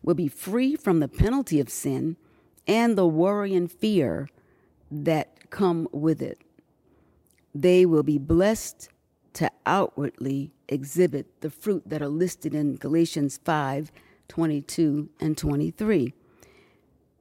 will 0.04 0.16
be 0.16 0.28
free 0.28 0.76
from 0.76 1.00
the 1.00 1.08
penalty 1.08 1.60
of 1.60 1.70
sin 1.70 2.18
and 2.68 2.98
the 2.98 3.08
worry 3.08 3.54
and 3.56 3.72
fear 3.72 4.30
that 4.90 5.50
come 5.50 5.88
with 5.92 6.22
it. 6.22 6.42
They 7.54 7.86
will 7.86 8.04
be 8.04 8.18
blessed 8.18 8.90
to 9.34 9.50
outwardly 9.66 10.52
exhibit 10.68 11.42
the 11.42 11.50
fruit 11.50 11.84
that 11.86 12.02
are 12.02 12.08
listed 12.08 12.54
in 12.54 12.76
Galatians 12.76 13.40
5 13.44 13.92
22 14.28 15.10
and 15.20 15.38
23. 15.38 16.14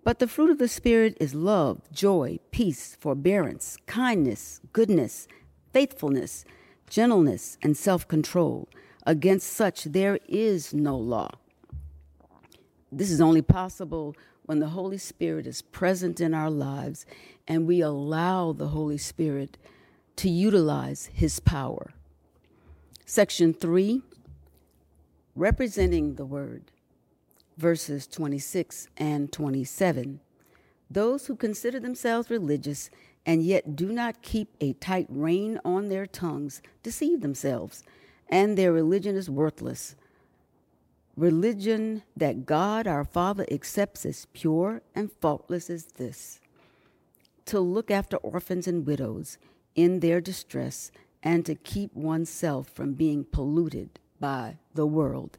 But 0.04 0.20
the 0.20 0.28
fruit 0.28 0.50
of 0.50 0.58
the 0.58 0.68
Spirit 0.68 1.16
is 1.20 1.34
love, 1.34 1.80
joy, 1.92 2.38
peace, 2.52 2.96
forbearance, 3.00 3.76
kindness, 3.86 4.60
goodness, 4.72 5.26
faithfulness, 5.72 6.44
gentleness, 6.88 7.58
and 7.62 7.76
self 7.76 8.06
control. 8.06 8.68
Against 9.06 9.48
such 9.48 9.84
there 9.84 10.18
is 10.28 10.72
no 10.72 10.96
law. 10.96 11.30
This 12.92 13.10
is 13.10 13.20
only 13.20 13.42
possible 13.42 14.14
when 14.46 14.58
the 14.58 14.68
Holy 14.68 14.98
Spirit 14.98 15.46
is 15.46 15.62
present 15.62 16.20
in 16.20 16.34
our 16.34 16.50
lives 16.50 17.06
and 17.46 17.66
we 17.66 17.80
allow 17.80 18.52
the 18.52 18.68
Holy 18.68 18.98
Spirit 18.98 19.58
to 20.16 20.28
utilize 20.28 21.10
his 21.12 21.40
power. 21.40 21.92
Section 23.12 23.54
3, 23.54 24.02
representing 25.34 26.14
the 26.14 26.24
word, 26.24 26.70
verses 27.56 28.06
26 28.06 28.86
and 28.96 29.32
27. 29.32 30.20
Those 30.88 31.26
who 31.26 31.34
consider 31.34 31.80
themselves 31.80 32.30
religious 32.30 32.88
and 33.26 33.42
yet 33.42 33.74
do 33.74 33.90
not 33.90 34.22
keep 34.22 34.54
a 34.60 34.74
tight 34.74 35.08
rein 35.08 35.58
on 35.64 35.88
their 35.88 36.06
tongues 36.06 36.62
deceive 36.84 37.20
themselves, 37.20 37.82
and 38.28 38.56
their 38.56 38.72
religion 38.72 39.16
is 39.16 39.28
worthless. 39.28 39.96
Religion 41.16 42.04
that 42.16 42.46
God 42.46 42.86
our 42.86 43.04
Father 43.04 43.44
accepts 43.50 44.06
as 44.06 44.28
pure 44.34 44.82
and 44.94 45.10
faultless 45.20 45.68
is 45.68 45.86
this 45.96 46.38
to 47.46 47.58
look 47.58 47.90
after 47.90 48.18
orphans 48.18 48.68
and 48.68 48.86
widows 48.86 49.36
in 49.74 49.98
their 49.98 50.20
distress 50.20 50.92
and 51.22 51.44
to 51.46 51.54
keep 51.54 51.94
oneself 51.94 52.68
from 52.68 52.94
being 52.94 53.24
polluted 53.24 53.98
by 54.18 54.58
the 54.74 54.86
world. 54.86 55.38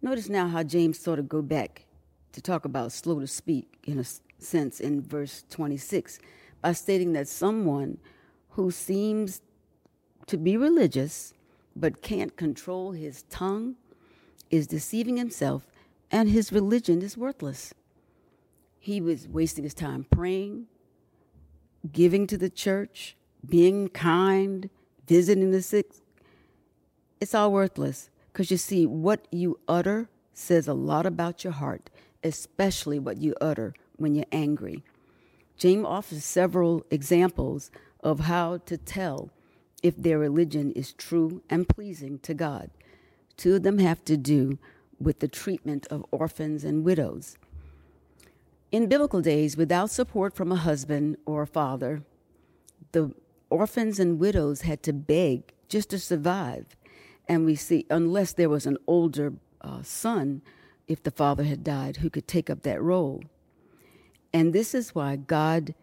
Notice 0.00 0.28
now 0.28 0.48
how 0.48 0.62
James 0.62 0.98
sort 0.98 1.18
of 1.18 1.28
go 1.28 1.42
back 1.42 1.86
to 2.32 2.40
talk 2.40 2.64
about 2.64 2.92
slow 2.92 3.20
to 3.20 3.26
speak 3.26 3.78
in 3.84 3.98
a 3.98 4.04
sense 4.42 4.80
in 4.80 5.02
verse 5.02 5.44
26 5.50 6.18
by 6.60 6.72
stating 6.72 7.12
that 7.12 7.28
someone 7.28 7.98
who 8.50 8.70
seems 8.70 9.40
to 10.26 10.36
be 10.36 10.56
religious 10.56 11.34
but 11.74 12.02
can't 12.02 12.36
control 12.36 12.92
his 12.92 13.22
tongue 13.24 13.76
is 14.50 14.66
deceiving 14.66 15.16
himself 15.16 15.66
and 16.10 16.28
his 16.28 16.52
religion 16.52 17.00
is 17.02 17.16
worthless. 17.16 17.72
He 18.78 19.00
was 19.00 19.28
wasting 19.28 19.64
his 19.64 19.74
time 19.74 20.04
praying, 20.10 20.66
giving 21.90 22.26
to 22.26 22.36
the 22.36 22.50
church, 22.50 23.16
being 23.46 23.88
kind, 23.88 24.70
visiting 25.06 25.50
the 25.50 25.62
sick. 25.62 25.90
It's 27.20 27.34
all 27.34 27.52
worthless 27.52 28.10
because 28.32 28.50
you 28.50 28.56
see, 28.56 28.86
what 28.86 29.26
you 29.30 29.58
utter 29.68 30.08
says 30.32 30.66
a 30.66 30.74
lot 30.74 31.06
about 31.06 31.44
your 31.44 31.52
heart, 31.52 31.90
especially 32.24 32.98
what 32.98 33.18
you 33.18 33.34
utter 33.40 33.74
when 33.96 34.14
you're 34.14 34.24
angry. 34.32 34.82
James 35.56 35.84
offers 35.86 36.24
several 36.24 36.84
examples 36.90 37.70
of 38.00 38.20
how 38.20 38.58
to 38.66 38.76
tell 38.76 39.30
if 39.82 39.96
their 39.96 40.18
religion 40.18 40.72
is 40.72 40.92
true 40.92 41.42
and 41.50 41.68
pleasing 41.68 42.18
to 42.20 42.34
God. 42.34 42.70
Two 43.36 43.56
of 43.56 43.62
them 43.62 43.78
have 43.78 44.04
to 44.06 44.16
do 44.16 44.58
with 44.98 45.18
the 45.18 45.28
treatment 45.28 45.86
of 45.88 46.06
orphans 46.10 46.64
and 46.64 46.84
widows. 46.84 47.36
In 48.70 48.88
biblical 48.88 49.20
days, 49.20 49.56
without 49.56 49.90
support 49.90 50.34
from 50.34 50.50
a 50.50 50.56
husband 50.56 51.16
or 51.26 51.42
a 51.42 51.46
father, 51.46 52.02
the 52.92 53.12
orphans 53.52 54.00
and 54.00 54.18
widows 54.18 54.62
had 54.62 54.82
to 54.84 54.92
beg 54.92 55.52
just 55.68 55.90
to 55.90 55.98
survive. 55.98 56.64
And 57.28 57.44
we 57.44 57.54
see, 57.54 57.86
unless 57.90 58.32
there 58.32 58.48
was 58.48 58.66
an 58.66 58.78
older 58.86 59.34
uh, 59.60 59.82
son, 59.82 60.42
if 60.88 61.02
the 61.02 61.10
father 61.10 61.44
had 61.44 61.62
died, 61.62 61.98
who 61.98 62.10
could 62.10 62.26
take 62.26 62.50
up 62.50 62.62
that 62.62 62.82
role. 62.82 63.22
And 64.32 64.52
this 64.52 64.74
is 64.74 64.94
why 64.94 65.16
God 65.16 65.74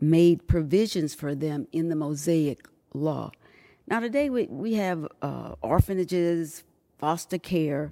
made 0.00 0.46
provisions 0.46 1.14
for 1.14 1.34
them 1.34 1.66
in 1.72 1.88
the 1.88 1.96
Mosaic 1.96 2.66
law. 2.92 3.30
Now, 3.86 4.00
today 4.00 4.30
we, 4.30 4.46
we 4.46 4.74
have 4.74 5.06
uh, 5.22 5.54
orphanages, 5.62 6.64
foster 6.98 7.38
care, 7.38 7.90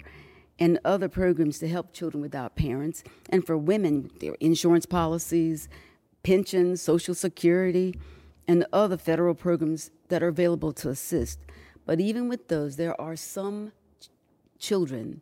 and 0.59 0.79
other 0.85 1.09
programs 1.09 1.59
to 1.59 1.67
help 1.67 1.93
children 1.93 2.21
without 2.21 2.55
parents. 2.55 3.03
And 3.29 3.45
for 3.45 3.57
women, 3.57 4.11
there 4.19 4.31
are 4.31 4.37
insurance 4.39 4.85
policies, 4.85 5.67
pensions, 6.23 6.81
Social 6.81 7.15
Security, 7.15 7.95
and 8.47 8.65
other 8.73 8.97
federal 8.97 9.35
programs 9.35 9.91
that 10.09 10.21
are 10.21 10.27
available 10.27 10.73
to 10.73 10.89
assist. 10.89 11.39
But 11.85 11.99
even 11.99 12.29
with 12.29 12.47
those, 12.47 12.75
there 12.75 12.99
are 12.99 13.15
some 13.15 13.71
ch- 13.99 14.09
children 14.59 15.21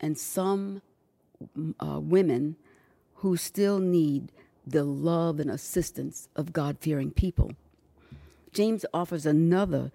and 0.00 0.18
some 0.18 0.82
uh, 1.80 2.00
women 2.00 2.56
who 3.16 3.36
still 3.36 3.78
need 3.78 4.32
the 4.66 4.84
love 4.84 5.40
and 5.40 5.50
assistance 5.50 6.28
of 6.36 6.52
God 6.52 6.78
fearing 6.80 7.10
people. 7.10 7.52
James 8.52 8.84
offers 8.92 9.26
another 9.26 9.90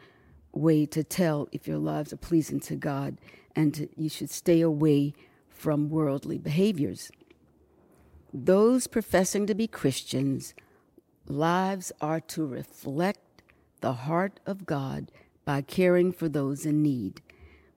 way 0.52 0.86
to 0.86 1.04
tell 1.04 1.48
if 1.52 1.68
your 1.68 1.78
lives 1.78 2.12
are 2.12 2.18
pleasing 2.18 2.60
to 2.62 2.76
God 2.76 3.18
and 3.56 3.74
to, 3.76 3.90
you 3.96 4.10
should 4.10 4.30
stay 4.30 4.62
away 4.62 5.13
from 5.50 5.90
worldly 5.90 6.38
behaviors. 6.38 7.12
Those 8.34 8.88
professing 8.88 9.48
to 9.48 9.56
be 9.56 9.68
Christians, 9.68 10.54
lives 11.30 11.92
are 12.02 12.20
to 12.20 12.46
reflect 12.46 13.44
the 13.82 13.94
heart 13.94 14.40
of 14.46 14.66
God 14.66 15.12
by 15.46 15.62
caring 15.62 16.12
for 16.12 16.28
those 16.28 16.66
in 16.66 16.82
need 16.82 17.22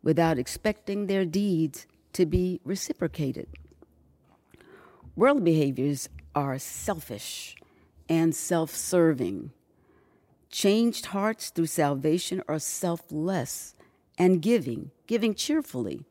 without 0.02 0.38
expecting 0.38 1.06
their 1.06 1.24
deeds 1.24 1.86
to 2.12 2.26
be 2.26 2.60
reciprocated. 2.64 3.48
World 5.14 5.44
behaviors 5.44 6.08
are 6.34 6.58
selfish 6.58 7.56
and 8.08 8.34
self 8.34 8.74
serving. 8.74 9.52
Changed 10.50 11.06
hearts 11.06 11.50
through 11.50 11.66
salvation 11.66 12.42
are 12.48 12.58
selfless 12.58 13.74
and 14.18 14.42
giving, 14.42 14.90
giving 15.06 15.34
cheerfully, 15.34 16.04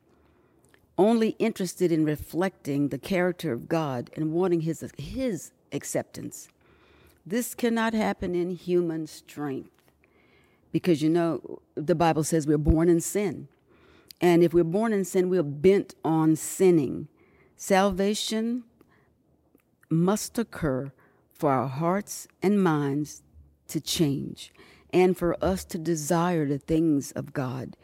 only 0.97 1.30
interested 1.39 1.91
in 1.91 2.06
reflecting 2.06 2.89
the 2.89 2.97
character 2.97 3.52
of 3.52 3.67
God 3.67 4.10
and 4.15 4.32
wanting 4.32 4.62
his, 4.62 4.84
his 4.97 5.52
acceptance. 5.71 6.47
This 7.25 7.53
cannot 7.53 7.93
happen 7.93 8.36
in 8.36 8.51
human 8.51 9.08
strength 9.08 9.71
because 10.71 11.01
you 11.01 11.10
know, 11.10 11.62
the 11.75 11.95
Bible 11.95 12.23
says 12.23 12.47
we're 12.47 12.58
born 12.58 12.89
in 12.89 13.01
sin. 13.01 13.47
And 14.21 14.43
if 14.43 14.53
we're 14.53 14.63
born 14.63 14.93
in 14.93 15.05
sin, 15.05 15.29
we're 15.29 15.43
bent 15.43 15.95
on 16.03 16.36
sinning. 16.36 17.08
Salvation 17.55 18.63
must 19.89 20.38
occur 20.38 20.91
for 21.34 21.51
our 21.51 21.67
hearts 21.67 22.27
and 22.43 22.62
minds 22.62 23.21
to 23.69 23.79
change 23.79 24.51
and 24.91 25.17
for 25.17 25.41
us 25.43 25.63
to 25.65 25.77
desire 25.77 26.45
the 26.45 26.58
things 26.58 27.12
of 27.13 27.34
God. 27.34 27.77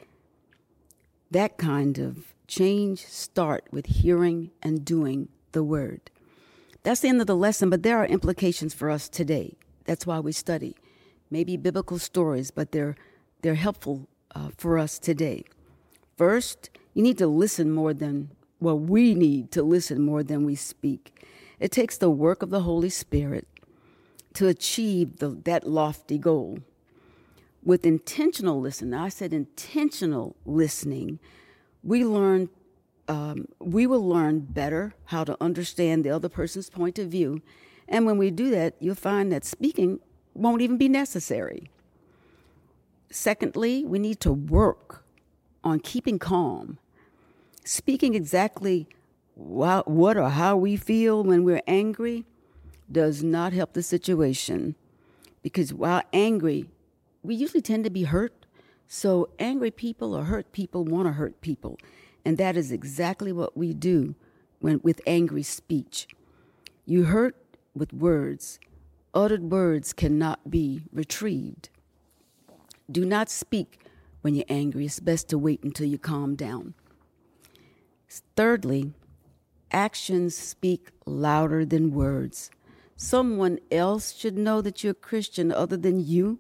That 1.31 1.57
kind 1.57 1.97
of 1.97 2.33
change 2.47 3.05
start 3.05 3.65
with 3.71 3.85
hearing 3.87 4.51
and 4.61 4.85
doing 4.85 5.29
the 5.51 5.63
word. 5.63 6.11
That's 6.85 6.99
the 6.99 7.09
end 7.09 7.19
of 7.19 7.25
the 7.25 7.35
lesson, 7.35 7.71
but 7.71 7.81
there 7.81 7.97
are 7.97 8.05
implications 8.05 8.75
for 8.75 8.91
us 8.91 9.09
today. 9.09 9.57
That's 9.85 10.05
why 10.05 10.19
we 10.19 10.31
study. 10.31 10.75
Maybe 11.31 11.57
biblical 11.57 11.97
stories, 11.97 12.51
but 12.51 12.71
they're 12.71 12.95
they're 13.41 13.55
helpful 13.55 14.07
uh, 14.35 14.49
for 14.55 14.77
us 14.77 14.99
today. 14.99 15.45
First, 16.15 16.69
you 16.93 17.01
need 17.01 17.17
to 17.17 17.25
listen 17.25 17.71
more 17.71 17.91
than 17.91 18.29
well, 18.59 18.77
we 18.77 19.15
need 19.15 19.51
to 19.53 19.63
listen 19.63 19.99
more 19.99 20.21
than 20.21 20.45
we 20.45 20.53
speak. 20.53 21.25
It 21.59 21.71
takes 21.71 21.97
the 21.97 22.11
work 22.11 22.43
of 22.43 22.51
the 22.51 22.61
Holy 22.61 22.91
Spirit 22.91 23.47
to 24.35 24.47
achieve 24.47 25.17
the, 25.17 25.29
that 25.45 25.67
lofty 25.67 26.19
goal. 26.19 26.59
With 27.63 27.83
intentional 27.83 28.61
listening, 28.61 28.93
I 28.93 29.09
said 29.09 29.33
intentional 29.33 30.35
listening, 30.45 31.17
we 31.81 32.05
learn 32.05 32.49
um, 33.07 33.47
we 33.59 33.85
will 33.87 34.07
learn 34.07 34.39
better 34.39 34.93
how 35.05 35.23
to 35.23 35.37
understand 35.41 36.03
the 36.03 36.09
other 36.09 36.29
person's 36.29 36.69
point 36.69 36.97
of 36.99 37.09
view. 37.09 37.41
And 37.87 38.05
when 38.05 38.17
we 38.17 38.31
do 38.31 38.49
that, 38.51 38.75
you'll 38.79 38.95
find 38.95 39.31
that 39.31 39.45
speaking 39.45 39.99
won't 40.33 40.61
even 40.61 40.77
be 40.77 40.89
necessary. 40.89 41.69
Secondly, 43.11 43.85
we 43.85 43.99
need 43.99 44.19
to 44.21 44.33
work 44.33 45.05
on 45.63 45.79
keeping 45.79 46.19
calm, 46.19 46.79
speaking 47.63 48.15
exactly 48.15 48.87
what 49.35 50.17
or 50.17 50.29
how 50.29 50.57
we 50.57 50.77
feel 50.77 51.23
when 51.23 51.43
we're 51.43 51.61
angry 51.67 52.25
does 52.91 53.23
not 53.23 53.53
help 53.53 53.73
the 53.73 53.83
situation 53.83 54.75
because 55.45 55.71
while 55.71 56.01
angry, 56.11 56.65
we 57.21 57.35
usually 57.35 57.61
tend 57.61 57.83
to 57.83 57.91
be 57.91 58.05
hurt. 58.05 58.47
So, 58.87 59.29
angry 59.37 59.69
people 59.69 60.15
or 60.15 60.23
hurt 60.23 60.51
people 60.51 60.83
want 60.83 61.07
to 61.07 61.11
hurt 61.11 61.39
people. 61.39 61.77
And 62.25 62.37
that 62.39 62.57
is 62.57 62.71
exactly 62.71 63.31
what 63.31 63.55
we 63.55 63.73
do 63.73 64.15
when, 64.59 64.81
with 64.83 64.99
angry 65.05 65.43
speech. 65.43 66.07
You 66.85 67.03
hurt 67.05 67.35
with 67.75 67.93
words. 67.93 68.59
Uttered 69.13 69.51
words 69.51 69.93
cannot 69.93 70.49
be 70.49 70.83
retrieved. 70.91 71.69
Do 72.91 73.05
not 73.05 73.29
speak 73.29 73.79
when 74.21 74.35
you're 74.35 74.45
angry. 74.49 74.85
It's 74.85 74.99
best 74.99 75.29
to 75.29 75.37
wait 75.37 75.63
until 75.63 75.87
you 75.87 75.97
calm 75.97 76.35
down. 76.35 76.73
Thirdly, 78.35 78.93
actions 79.71 80.35
speak 80.35 80.89
louder 81.05 81.65
than 81.65 81.93
words. 81.93 82.49
Someone 82.95 83.59
else 83.71 84.13
should 84.13 84.37
know 84.37 84.61
that 84.61 84.83
you're 84.83 84.91
a 84.91 84.95
Christian 84.95 85.51
other 85.51 85.77
than 85.77 85.99
you. 85.99 86.39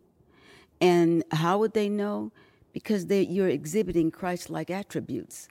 And 0.81 1.23
how 1.31 1.59
would 1.59 1.73
they 1.73 1.89
know? 1.89 2.31
Because 2.73 3.07
they, 3.07 3.21
you're 3.21 3.49
exhibiting 3.49 4.11
Christ 4.11 4.49
like 4.49 4.69
attributes. 4.69 5.47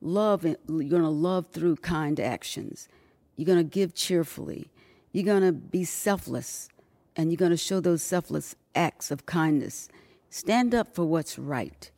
Love, 0.00 0.44
you're 0.44 0.56
going 0.66 1.02
to 1.02 1.08
love 1.08 1.48
through 1.48 1.76
kind 1.76 2.20
actions. 2.20 2.88
You're 3.36 3.46
going 3.46 3.58
to 3.58 3.64
give 3.64 3.94
cheerfully. 3.94 4.70
You're 5.12 5.24
going 5.24 5.42
to 5.42 5.52
be 5.52 5.84
selfless. 5.84 6.68
And 7.16 7.30
you're 7.30 7.38
going 7.38 7.50
to 7.50 7.56
show 7.56 7.80
those 7.80 8.02
selfless 8.02 8.54
acts 8.74 9.10
of 9.10 9.26
kindness. 9.26 9.88
Stand 10.28 10.74
up 10.74 10.94
for 10.94 11.04
what's 11.04 11.38
right. 11.38 11.90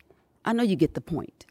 I 0.45 0.53
know 0.53 0.63
you 0.63 0.75
get 0.75 0.93
the 0.93 1.01
point. 1.01 1.45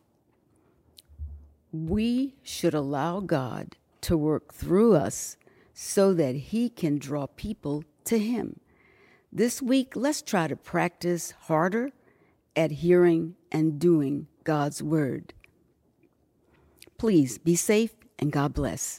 We 1.71 2.35
should 2.43 2.73
allow 2.73 3.21
God 3.21 3.77
to 4.03 4.17
work 4.17 4.55
through 4.55 4.95
us 4.95 5.37
so 5.75 6.15
that 6.15 6.35
He 6.35 6.71
can 6.71 6.99
draw 6.99 7.27
people 7.27 7.85
to 8.05 8.19
Him. 8.19 8.61
This 9.31 9.61
week, 9.61 9.95
let's 9.95 10.23
try 10.23 10.49
to 10.49 10.57
practice 10.57 11.35
harder 11.43 11.91
at 12.57 12.71
hearing 12.71 13.35
and 13.53 13.79
doing 13.79 14.29
God's 14.45 14.83
Word. 14.83 15.35
Please 16.99 17.39
be 17.39 17.55
safe 17.55 17.95
and 18.19 18.33
God 18.33 18.53
bless. 18.53 18.99